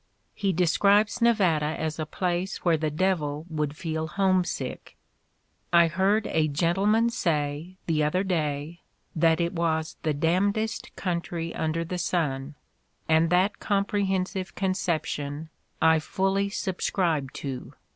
[0.33, 4.97] He describes Nevada as a place where the devil would feel home sick:
[5.71, 8.81] "I heard a gentleman say, the other day,
[9.15, 12.55] that it was the 'd dest country under the sun'—
[13.07, 15.51] and that comprehensive conception
[15.83, 17.75] I fully subscribe to.